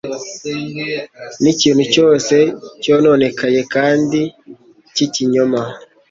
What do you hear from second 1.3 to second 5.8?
n'ikintu cyose cyononekaye kandi cy'ikinyoma.